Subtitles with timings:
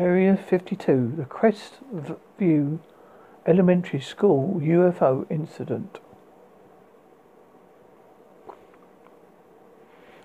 [0.00, 1.74] Area 52, the Crest
[2.38, 2.80] View
[3.46, 5.98] Elementary School UFO incident.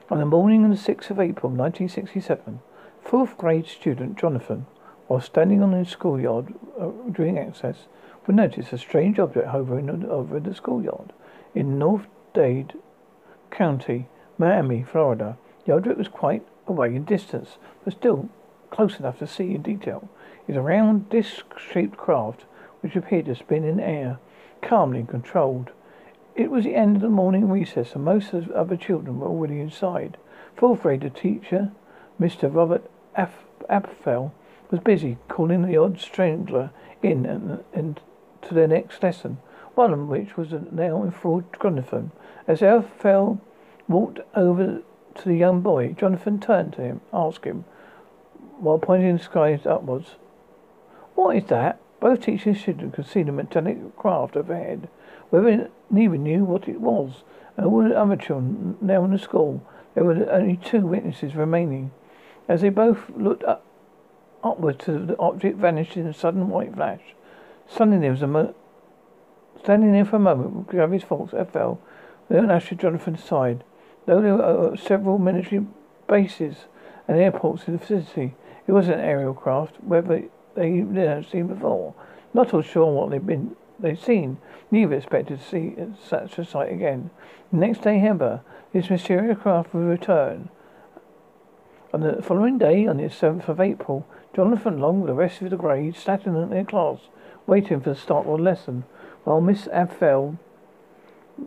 [0.10, 2.62] On the morning of the 6th of April 1967,
[3.02, 4.66] fourth grade student Jonathan,
[5.08, 7.88] while standing on his schoolyard uh, during access,
[8.26, 11.12] would notice a strange object hovering over the schoolyard
[11.54, 12.76] in North Dade
[13.52, 14.08] County,
[14.38, 15.38] Miami, Florida.
[15.66, 18.30] The object was quite away in distance, but still
[18.70, 20.10] close enough to see in detail.
[20.48, 22.46] Was a round, disc-shaped craft
[22.82, 24.20] which appeared to spin in air,
[24.62, 25.72] calmly controlled.
[26.36, 29.28] It was the end of the morning recess, and most of the other children were
[29.28, 30.18] already inside.
[30.56, 31.72] Fourth grader teacher,
[32.20, 32.54] Mr.
[32.54, 33.46] Robert F.
[33.70, 34.32] Apfel,
[34.70, 38.02] was busy calling the odd strangler in and, and
[38.42, 39.38] to their next lesson,
[39.76, 42.12] one of which was a in enthralled Jonathan.
[42.48, 43.40] As Apfel
[43.88, 44.82] walked over
[45.16, 47.66] to the young boy, Jonathan turned to him, asked him,
[48.60, 50.16] while pointing the skies upwards,
[51.16, 51.80] What is that?
[52.00, 54.90] Both teacher and student could see the metallic craft overhead.
[55.30, 57.24] Whether neither knew what it was,
[57.58, 59.62] and all the other children now in the school,
[59.94, 61.92] there were only two witnesses remaining.
[62.48, 63.64] As they both looked up,
[64.44, 67.02] upward the object vanished in a sudden white flash.
[67.68, 68.54] Suddenly there was a mo-
[69.64, 71.80] standing there for a moment Gravy's thoughts fell.
[72.30, 73.64] Then ushered Jonathan's side.
[74.06, 75.66] Though there were several military
[76.08, 76.66] bases
[77.08, 78.36] and airports in the city,
[78.68, 80.24] it was an aerial craft, whether
[80.56, 81.94] they had seen before.
[82.34, 84.38] Not all sure what they'd been they'd seen.
[84.72, 87.10] Neither expected to see such a sight again.
[87.52, 88.42] The next day, however,
[88.74, 90.50] this mysterious craft would return.
[91.94, 95.50] On the following day, on the 7th of April, Jonathan Long with the rest of
[95.50, 97.00] the grade sat in their class,
[97.48, 98.84] waiting for the start of the lesson,
[99.24, 100.38] while Miss Abfell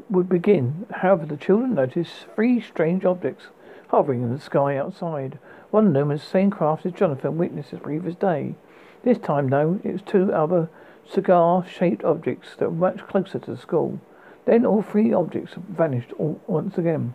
[0.08, 0.86] would begin.
[0.91, 3.48] However, the children noticed three strange objects
[3.88, 5.38] hovering in the sky outside.
[5.70, 8.55] One of them was the same craft as Jonathan witnessed the previous day.
[9.02, 10.70] This time, though, it was two other
[11.08, 14.00] cigar-shaped objects that were much closer to the school.
[14.47, 17.15] Then all three objects vanished all once again.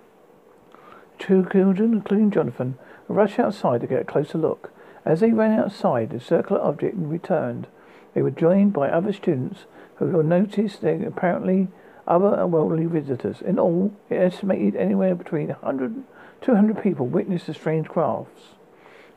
[1.17, 4.72] Two children, including Jonathan, rushed outside to get a closer look.
[5.05, 7.67] As they ran outside, the circular object returned.
[8.13, 11.69] They were joined by other students who noticed their apparently
[12.07, 13.41] other unworldly visitors.
[13.41, 16.03] In all, it estimated anywhere between 100
[16.43, 18.55] and 200 people witnessed the strange crafts.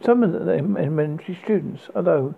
[0.05, 2.35] Some of them elementary students, although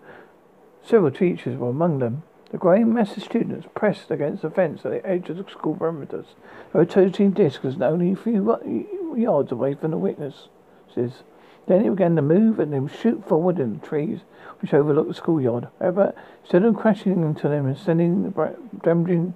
[0.82, 2.22] several teachers were among them.
[2.50, 5.76] The growing mass of students pressed against the fence at the edge of the school
[5.76, 6.26] perimeters.
[6.72, 10.48] A rotating disc was only a few yards away from the witnesses.
[10.94, 14.20] Then it began to move and then shoot forward in the trees
[14.62, 15.68] which overlooked the schoolyard.
[15.78, 19.34] However, instead of crashing into them and sending the damaging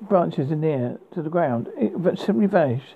[0.00, 2.94] branches in the air to the ground, it simply vanished,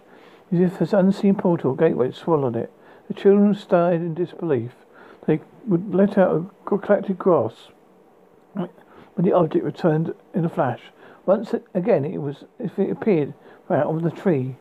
[0.52, 2.72] as if an unseen portal gateway had swallowed it.
[3.08, 4.72] The children stared in disbelief.
[5.26, 7.70] They would let out a collected gasp
[8.54, 10.80] when the object returned in a flash.
[11.26, 13.34] Once again, it was if it appeared
[13.70, 14.54] out of the trees.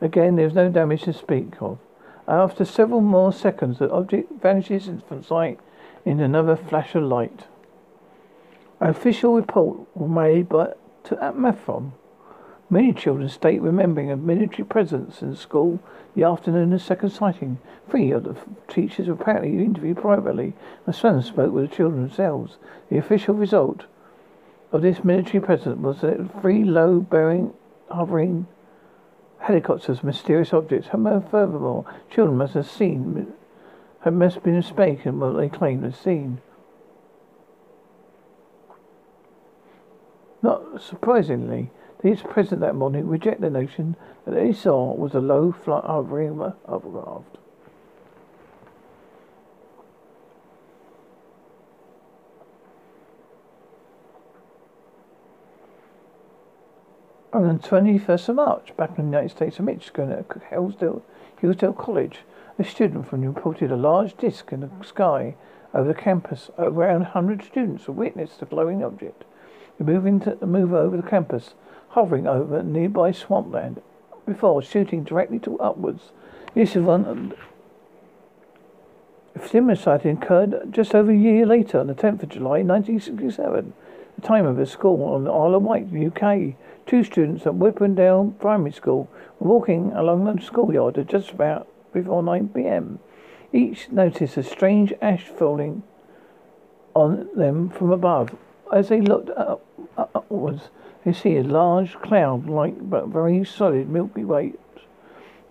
[0.00, 1.78] Again, there was no damage to speak of.
[2.26, 5.58] After several more seconds, the object vanishes from sight
[6.04, 7.46] in another flash of light.
[8.80, 11.92] An official report was made by to Atmafrom.
[12.70, 15.80] Many children state remembering a military presence in school
[16.14, 17.58] the afternoon of the second sighting.
[17.88, 18.36] Three of the
[18.68, 20.52] teachers were apparently interviewed privately,
[20.84, 22.58] and some spoke with the children themselves.
[22.90, 23.86] The official result
[24.70, 27.54] of this military presence was that three low-bearing,
[27.90, 28.46] hovering
[29.38, 30.88] helicopters, mysterious objects.
[30.88, 33.32] Furthermore, children must have seen,
[34.00, 36.42] have must have been mistaken what they claimed to have seen.
[40.42, 41.70] Not surprisingly,
[42.02, 46.38] these present that morning reject the notion that they saw was a low flight hovering
[46.66, 47.38] hovercraft.
[57.30, 61.02] On the 21st of March, back in the United States of Michigan at Hillsdale,
[61.40, 62.20] Hillsdale College,
[62.58, 65.36] a student from reported a large disk in the sky
[65.74, 66.50] over the campus.
[66.58, 69.24] Around 100 students witnessed the glowing object.
[69.78, 71.54] Moving to move over the campus,
[71.90, 73.82] hovering over nearby swampland
[74.26, 76.12] before shooting directly to upwards.
[76.54, 76.76] This.
[76.76, 77.32] A
[79.46, 83.72] similar sighting occurred just over a year later, on the 10th of July, 1967.
[84.16, 86.54] The time of the school on the Isle of Wight, UK.
[86.86, 89.08] Two students at Whippendale Primary School
[89.38, 92.98] were walking along the schoolyard at just about before 9 p.m.
[93.52, 95.82] Each noticed a strange ash falling
[96.94, 98.34] on them from above.
[98.72, 99.64] As they looked up,
[99.96, 100.70] upwards,
[101.08, 104.52] they see a large cloud-like but very solid Milky Way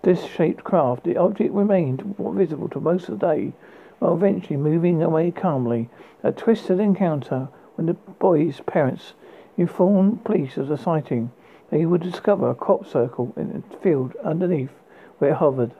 [0.04, 1.02] disc-shaped craft.
[1.02, 3.52] The object remained visible to most of the day,
[3.98, 5.90] while eventually moving away calmly.
[6.22, 9.14] A twisted encounter when the boy's parents
[9.56, 11.32] informed police of the sighting.
[11.70, 14.70] They would discover a crop circle in the field underneath
[15.18, 15.72] where it hovered.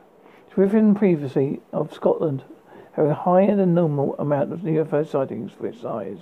[0.56, 2.42] Within previously of Scotland
[2.94, 6.18] having a higher than normal amount of UFO sightings for its size.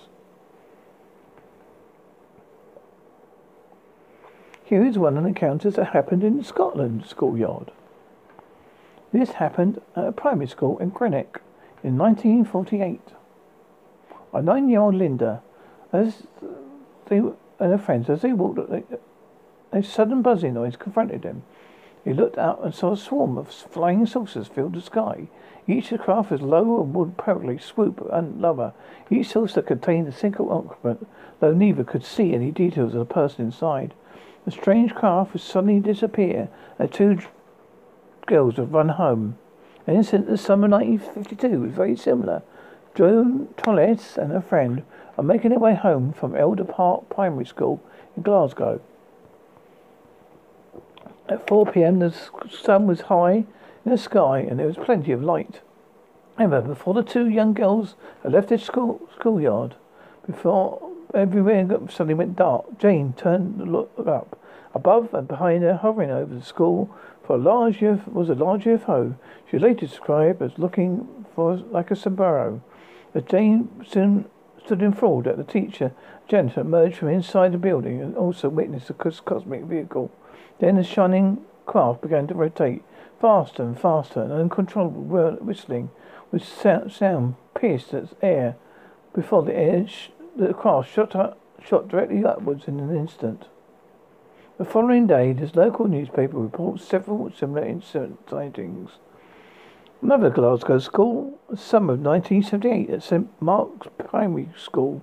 [4.67, 7.71] Here is one of the encounters that happened in Scotland schoolyard.
[9.13, 11.41] This happened at a primary school in Greenock
[11.85, 13.01] in 1948.
[14.35, 15.41] A nine-year-old Linda,
[15.93, 16.25] as
[17.09, 18.59] they and her friends, as they walked,
[19.71, 21.45] a sudden buzzing noise confronted them.
[22.05, 25.29] He looked out and saw a swarm of flying saucers fill the sky.
[25.69, 28.73] Each craft was low and would apparently swoop and lower.
[29.11, 31.07] Each saucer contained a single occupant,
[31.39, 33.95] though neither could see any details of the person inside.
[34.47, 36.49] The strange craft would suddenly disappear,
[36.79, 37.19] and two
[38.27, 39.39] girls would run home.
[39.89, 42.43] An incident of summer 1952 was very similar.
[42.95, 44.85] Joan Tollett and her friend
[45.19, 47.83] are making their way home from Elder Park Primary School
[48.17, 48.81] in Glasgow.
[51.29, 52.15] At 4 p.m., the
[52.49, 53.45] sun was high
[53.85, 55.61] in the sky and there was plenty of light.
[56.39, 59.75] However, before the two young girls had left their school schoolyard,
[60.25, 62.79] before Everywhere suddenly went dark.
[62.79, 64.39] Jane turned to look up.
[64.75, 66.91] Above and behind her, hovering over the school,
[67.23, 69.17] for a large UFO, was a large UFO.
[69.51, 72.61] She later described as looking for like a sombrero.
[73.15, 74.27] As Jane soon
[74.63, 75.93] stood enthralled at the teacher,
[76.29, 80.11] janitor emerged from inside the building and also witnessed the cosmic vehicle.
[80.59, 82.83] Then the shining craft began to rotate
[83.21, 85.91] faster and faster, and uncontrollable whistling
[86.31, 88.57] with sound pierced its air
[89.15, 93.47] before the edge the craft shot, up, shot directly upwards in an instant.
[94.59, 98.93] The following day, this local newspaper reports several similar incident sightings.
[100.03, 105.03] Another Glasgow school, summer of 1978, at St Mark's Primary School,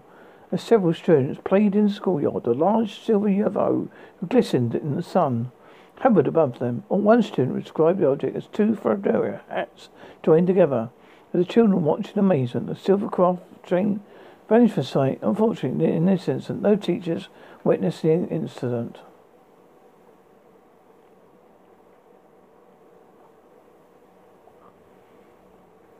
[0.51, 2.45] as several students played in the schoolyard.
[2.45, 3.89] A large silver UFO
[4.27, 5.51] glistened in the sun,
[5.99, 6.83] hovered above them.
[6.89, 9.89] One student described the object as two fedora hats
[10.21, 10.89] joined together.
[11.33, 14.01] As the children watched in amazement, the silver craft train
[14.47, 15.19] vanished from sight.
[15.21, 17.27] Unfortunately, in this incident, no teachers
[17.63, 18.97] witnessed the incident.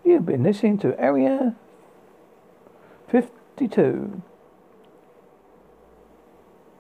[0.04, 1.56] You've been listening to Area
[3.07, 4.22] 52.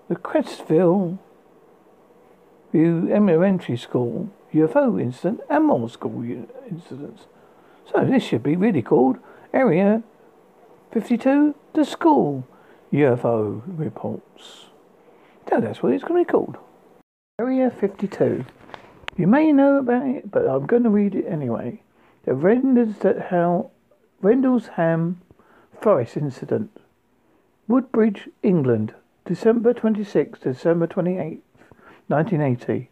[0.09, 1.17] The Crestville
[2.71, 6.23] View Elementary School UFO incident and more school
[6.69, 7.23] incidents.
[7.91, 9.17] So this should be really called
[9.53, 10.03] Area
[10.93, 11.55] 52.
[11.73, 12.47] The school
[12.91, 14.67] UFO reports.
[15.51, 16.57] No, that's what it's going to be called.
[17.39, 18.45] Area 52.
[19.17, 21.81] You may know about it, but I'm going to read it anyway.
[22.25, 23.71] The Rendlesham
[25.81, 26.69] Forest Incident.
[27.67, 28.93] Woodbridge, England,
[29.25, 31.41] December 26 December 28,
[32.07, 32.91] 1980.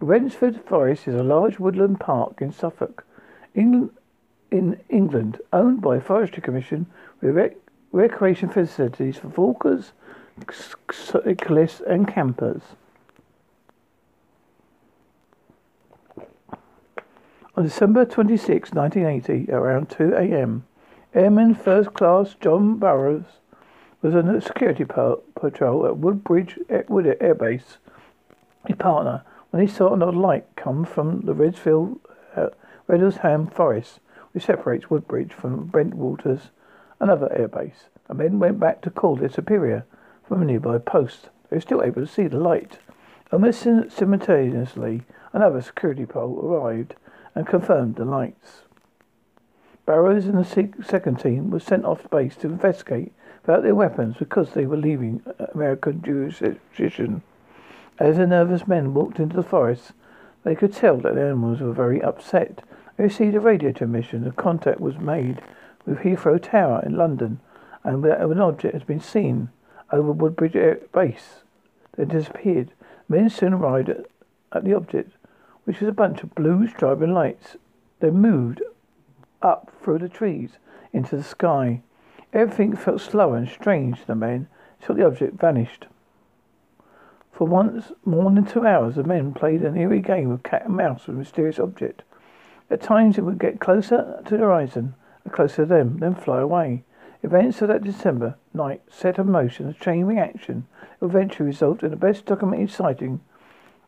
[0.00, 3.04] Rendlesham Forest is a large woodland park in Suffolk,
[3.54, 3.90] England,
[4.54, 6.86] in England, owned by Forestry Commission
[7.20, 7.56] with rec-
[7.90, 9.90] recreation facilities for walkers,
[10.92, 12.62] cyclists, and campers.
[17.56, 20.64] On December 26, 1980, around 2 a.m.,
[21.14, 23.40] Airman First Class John Burroughs
[24.02, 27.78] was on a security patrol at Woodbridge Wood Air Base.
[28.66, 31.98] His partner, when he saw another light come from the Redfield,
[32.36, 32.50] uh,
[32.88, 33.98] Redlesham Forest,
[34.34, 36.50] which separates Woodbridge from Brentwaters,
[36.98, 37.88] another airbase.
[38.08, 39.86] The men went back to call their superior
[40.26, 41.28] from a nearby post.
[41.48, 42.78] They were still able to see the light.
[43.32, 46.96] Almost simultaneously, another security pole arrived
[47.34, 48.62] and confirmed the lights.
[49.86, 53.12] Barrows and the second team were sent off base to investigate
[53.42, 57.22] without their weapons because they were leaving uh, American jurisdiction.
[57.98, 59.92] As the nervous men walked into the forest,
[60.42, 62.64] they could tell that the animals were very upset
[63.02, 64.26] received a radio transmission.
[64.26, 65.42] A contact was made
[65.84, 67.40] with Heathrow Tower in London,
[67.82, 69.50] and an object has been seen
[69.92, 71.42] over Woodbridge Air Base.
[71.96, 72.72] They disappeared.
[73.08, 74.06] Men soon arrived at,
[74.52, 75.12] at the object,
[75.64, 77.56] which was a bunch of blue striping lights.
[78.00, 78.62] They moved
[79.42, 80.58] up through the trees
[80.92, 81.82] into the sky.
[82.32, 84.48] Everything felt slow and strange to the men
[84.80, 85.86] until the object vanished.
[87.32, 90.76] For once more than two hours, the men played an eerie game of cat and
[90.76, 92.02] mouse with a mysterious object.
[92.70, 94.94] At times it would get closer to the horizon,
[95.24, 96.84] and closer to them, then fly away.
[97.22, 100.66] Events of that December night set in motion a chain reaction
[101.00, 103.20] that eventually resulted in the best documented sighting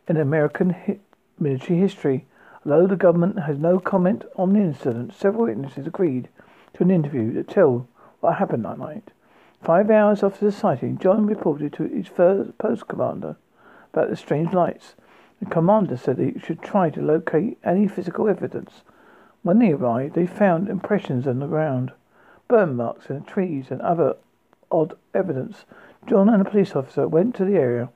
[0.08, 0.98] in American hi-
[1.38, 2.26] military history.
[2.64, 6.28] Although the government has no comment on the incident, several witnesses agreed
[6.74, 7.88] to an interview to tell
[8.20, 9.12] what happened that night.
[9.62, 13.36] Five hours after the sighting, John reported to his first post commander
[13.92, 14.94] about the strange lights.
[15.40, 18.82] The commander said he should try to locate any physical evidence.
[19.42, 21.92] When they arrived, they found impressions on the ground,
[22.48, 24.16] burn marks in the trees, and other
[24.70, 25.64] odd evidence.
[26.06, 27.90] John and a police officer went to the area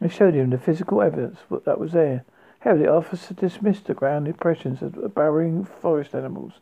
[0.00, 2.24] and showed him the physical evidence that was there.
[2.60, 6.54] However, the officer dismissed the ground impressions as burrowing forest animals.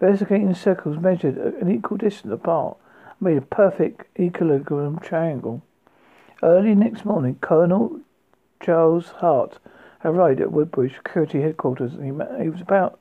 [0.00, 2.76] Investigating circles measured an equal distance apart
[3.20, 5.62] made a perfect equilibrium triangle.
[6.42, 8.00] Early next morning, Colonel
[8.60, 9.58] Charles Hart
[10.04, 12.98] arrived at Woodbridge Security Headquarters and he, he was about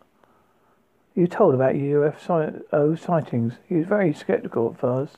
[1.15, 3.53] he told about UFO sightings.
[3.69, 5.17] He was very skeptical at first.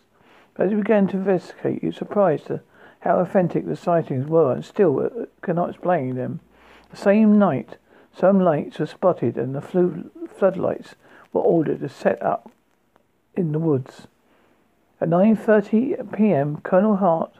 [0.54, 2.62] But as he began to investigate, he was surprised at
[3.00, 6.42] how authentic the sightings were and still uh, cannot explain them.
[6.92, 7.78] The same night,
[8.14, 10.96] some lights were spotted and the floodlights
[11.32, 12.52] were ordered to set up
[13.36, 14.08] in the woods.
[15.00, 17.36] At 9.30 p.m., Colonel Hart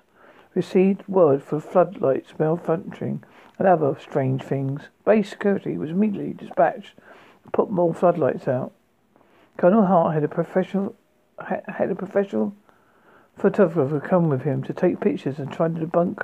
[0.54, 3.22] received word for floodlights malfunctioning
[3.58, 4.84] and other strange things.
[5.06, 6.96] Base security was immediately dispatched
[7.44, 8.72] to put more floodlights out.
[9.58, 10.96] Colonel Hart had a professional
[11.40, 12.54] had a professional
[13.38, 16.24] photographer come with him to take pictures and try to debunk.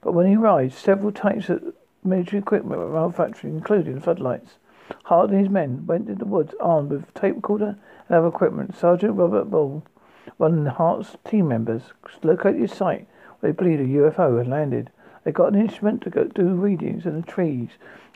[0.00, 4.52] But when he arrived, several types of military equipment were malfunctioning, including floodlights.
[5.04, 7.76] Hart and his men went into the woods armed with tape recorder
[8.08, 8.76] and other equipment.
[8.76, 9.84] Sergeant Robert Ball,
[10.36, 13.06] one of Hart's team members, located the site
[13.38, 14.90] where they believed a UFO had landed.
[15.24, 17.70] They got an instrument to go do readings in the trees.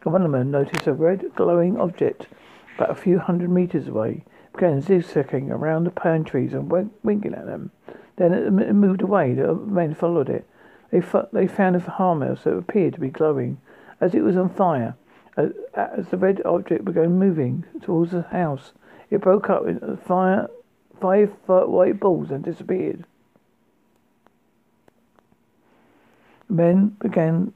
[0.04, 2.28] One of them noticed a red glowing object
[2.76, 4.24] about a few hundred meters away.
[4.46, 6.70] It began zigzagging around the pine trees and
[7.02, 7.70] winking at them.
[8.16, 9.34] Then it moved away.
[9.34, 10.46] The men followed it.
[10.90, 13.58] They, they found a farmhouse that appeared to be glowing
[14.00, 14.94] as it was on fire.
[15.36, 18.72] As the red object began moving towards the house,
[19.10, 20.48] it broke up into fire,
[21.00, 23.04] five white balls and disappeared.
[26.48, 27.52] Men began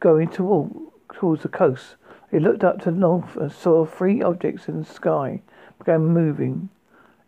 [0.00, 0.70] going toward,
[1.12, 1.96] towards the coast.
[2.30, 5.42] They looked up to the north and saw three objects in the sky
[5.78, 6.68] began moving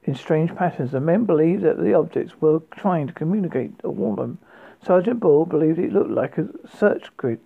[0.04, 0.92] in strange patterns.
[0.92, 4.38] The men believed that the objects were trying to communicate or warn them.
[4.84, 7.40] Sergeant Ball believed it looked like a search grid,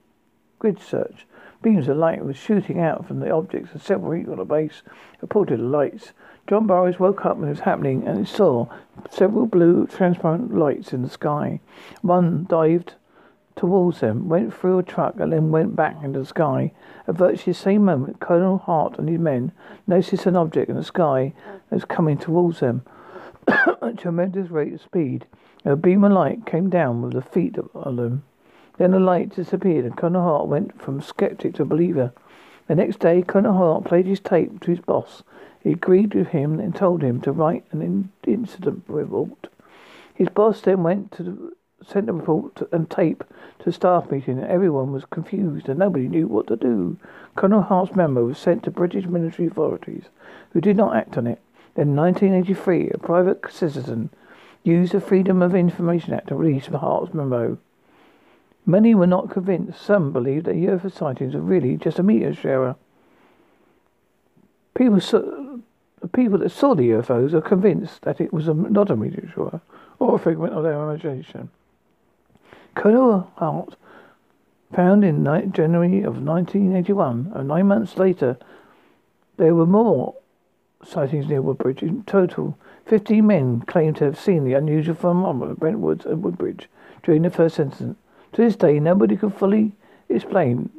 [0.59, 1.27] grid search.
[1.63, 4.83] Beams of light were shooting out from the objects, and several on the base
[5.21, 6.13] reported lights.
[6.49, 8.67] John Burroughs woke up when it was happening, and he saw
[9.11, 11.61] several blue, transparent lights in the sky.
[12.01, 12.95] One dived
[13.57, 16.73] towards them, went through a truck, and then went back into the sky.
[17.07, 19.53] At virtually the same moment, Colonel Hart and his men
[19.87, 21.33] noticed an object in the sky
[21.69, 22.83] that was coming towards them
[23.49, 25.27] at a tremendous rate of speed.
[25.65, 28.23] A beam of light came down with the feet of them.
[28.79, 32.13] Then the light disappeared, and Colonel Hart went from skeptic to believer.
[32.67, 35.23] The next day, Colonel Hart played his tape to his boss.
[35.63, 39.49] He agreed with him and told him to write an incident report.
[40.15, 41.53] His boss then went to the,
[41.87, 43.25] sent a report and tape
[43.61, 46.97] to staff meeting, and everyone was confused and nobody knew what to do.
[47.37, 50.05] Colonel Hart's memo was sent to British military authorities,
[50.53, 51.41] who did not act on it.
[51.77, 54.11] In 1983, a private citizen
[54.63, 57.59] used the Freedom of Information Act to release the Hart's memo.
[58.67, 59.81] Many were not convinced.
[59.81, 62.77] Some believed that UFO sightings were really just a meteor shower.
[64.75, 65.23] People, saw,
[66.13, 69.61] people that saw the UFOs are convinced that it was a, not a meteor shower
[69.99, 71.51] or a figment of their imagination.
[72.75, 73.77] Colonel Hart,
[74.75, 78.39] found in January of 1981, and nine months later,
[79.37, 80.15] there were more
[80.85, 81.83] sightings near Woodbridge.
[81.83, 86.69] In total, 15 men claimed to have seen the unusual phenomenon at Brentwoods and Woodbridge
[87.03, 87.99] during the first incident.
[88.33, 89.73] To this day, nobody could fully
[90.09, 90.71] explain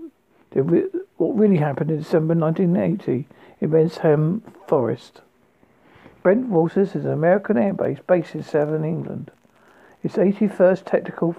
[0.53, 3.27] what really happened in December 1980
[3.59, 5.21] in Wrexham Forest.
[6.23, 9.31] Brent Waters is an American air base based in southern England.
[10.03, 11.35] Its 81st Technical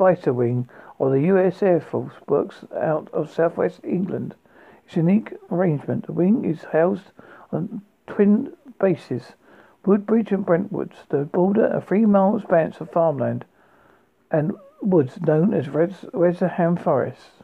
[0.00, 0.66] Fighter Wing
[0.98, 4.34] of the US Air Force works out of southwest England.
[4.86, 7.12] Its a unique arrangement, the wing is housed
[7.52, 9.34] on twin bases,
[9.84, 10.96] Woodbridge and Brentwoods.
[11.10, 13.44] The border a three mile span of farmland
[14.30, 17.42] and woods known as Wrexham Forest.